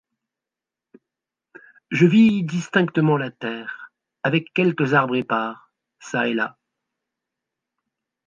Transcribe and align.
Je 1.91 2.07
vis 2.07 2.41
distinctement 2.43 3.17
la 3.17 3.29
terre, 3.29 3.91
avec 4.23 4.51
quelques 4.51 4.95
arbres 4.95 5.15
épars 5.15 5.69
çà 5.99 6.27
et 6.27 6.33
là. 6.33 6.57